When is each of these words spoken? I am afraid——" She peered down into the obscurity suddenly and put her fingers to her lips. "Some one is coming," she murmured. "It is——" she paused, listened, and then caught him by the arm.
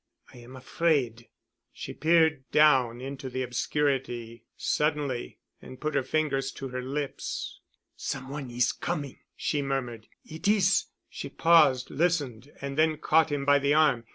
I 0.33 0.39
am 0.39 0.55
afraid——" 0.55 1.27
She 1.71 1.93
peered 1.93 2.49
down 2.49 3.01
into 3.01 3.29
the 3.29 3.43
obscurity 3.43 4.45
suddenly 4.57 5.37
and 5.61 5.79
put 5.79 5.93
her 5.93 6.01
fingers 6.01 6.51
to 6.53 6.69
her 6.69 6.81
lips. 6.81 7.59
"Some 7.95 8.27
one 8.29 8.49
is 8.49 8.71
coming," 8.71 9.19
she 9.35 9.61
murmured. 9.61 10.07
"It 10.25 10.47
is——" 10.47 10.85
she 11.07 11.29
paused, 11.29 11.91
listened, 11.91 12.51
and 12.61 12.79
then 12.79 12.97
caught 12.97 13.31
him 13.31 13.45
by 13.45 13.59
the 13.59 13.75
arm. 13.75 14.05